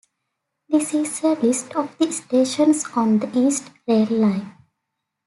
This 0.67 0.95
is 0.95 1.23
a 1.23 1.33
list 1.33 1.75
of 1.75 1.95
the 1.99 2.11
stations 2.11 2.85
on 2.95 3.19
the 3.19 3.29
East 3.37 3.69
Rail 3.87 4.07
Line. 4.07 4.55